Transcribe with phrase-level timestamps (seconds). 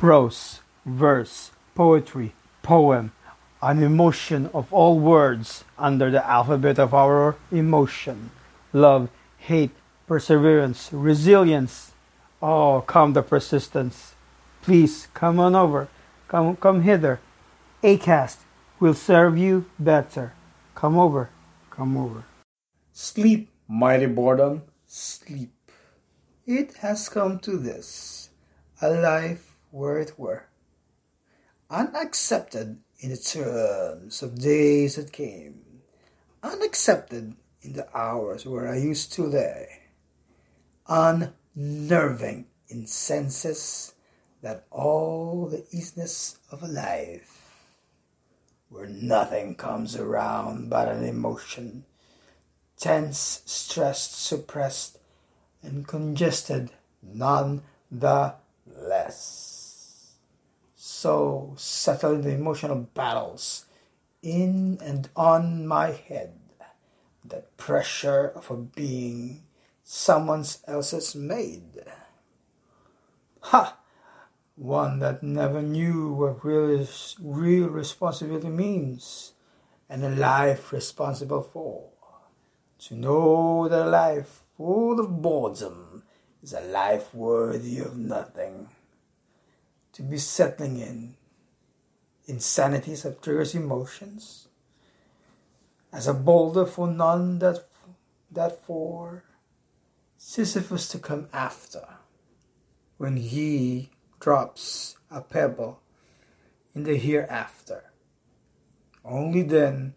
[0.00, 3.12] prose, verse, poetry, poem,
[3.60, 8.30] an emotion of all words under the alphabet of our emotion.
[8.72, 9.72] Love, hate,
[10.06, 11.92] perseverance, resilience.
[12.40, 14.14] Oh, come the persistence.
[14.62, 15.88] Please come on over.
[16.28, 17.20] Come, come hither.
[17.82, 18.38] Acast
[18.80, 20.32] will serve you better.
[20.74, 21.28] Come over.
[21.68, 22.24] Come over.
[22.94, 25.52] Sleep, mighty boredom, sleep.
[26.46, 28.30] It has come to this,
[28.80, 30.46] a life where it were.
[31.70, 35.60] Unaccepted in the terms of days that came,
[36.42, 39.68] unaccepted in the hours where I used to lay,
[40.88, 43.94] unnerving in senses
[44.42, 47.36] that all the easiness of a life,
[48.68, 51.84] where nothing comes around but an emotion,
[52.76, 54.98] tense, stressed, suppressed,
[55.62, 56.70] and congested
[57.02, 58.34] none the
[58.66, 59.49] less.
[61.00, 63.64] So settled the emotional battles
[64.20, 66.34] in and on my head,
[67.24, 69.44] that pressure of a being
[69.82, 71.84] someone else's made.
[73.40, 73.78] Ha!
[74.56, 76.86] One that never knew what real,
[77.18, 79.32] real responsibility means,
[79.88, 81.88] and a life responsible for.
[82.80, 86.02] To know that a life full of boredom
[86.42, 88.68] is a life worthy of nothing.
[90.00, 91.14] To be settling in
[92.24, 94.48] insanities of triggers emotions
[95.92, 97.68] as a boulder for none that
[98.30, 99.24] that for
[100.16, 101.86] Sisyphus to come after
[102.96, 103.90] when he
[104.20, 105.82] drops a pebble
[106.74, 107.92] in the hereafter.
[109.04, 109.92] Only then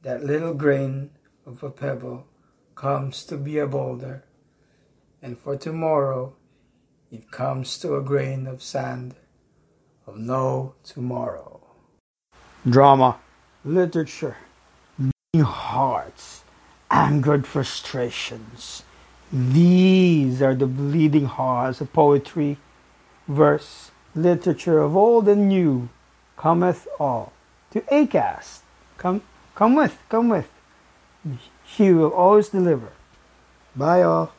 [0.00, 1.10] that little grain
[1.44, 2.26] of a pebble
[2.74, 4.24] comes to be a boulder,
[5.20, 6.36] and for tomorrow
[7.14, 9.14] it comes to a grain of sand
[10.04, 11.60] of no tomorrow.
[12.68, 13.18] Drama,
[13.64, 14.36] literature,
[14.98, 16.42] beating hearts,
[16.90, 18.82] angered frustrations.
[19.32, 22.58] These are the bleeding hearts of poetry,
[23.28, 25.88] verse, literature of old and new.
[26.36, 27.32] Cometh all
[27.70, 28.62] to Acast.
[28.98, 29.22] Come,
[29.54, 30.50] come with, come with.
[31.62, 32.90] He will always deliver.
[33.76, 34.33] Bye, all.